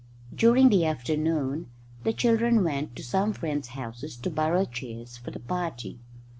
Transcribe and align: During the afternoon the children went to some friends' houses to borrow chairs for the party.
During 0.33 0.69
the 0.69 0.83
afternoon 0.83 1.69
the 2.03 2.11
children 2.11 2.63
went 2.63 2.95
to 2.95 3.03
some 3.03 3.33
friends' 3.33 3.67
houses 3.67 4.17
to 4.17 4.31
borrow 4.31 4.65
chairs 4.65 5.17
for 5.17 5.29
the 5.29 5.37
party. 5.39 5.99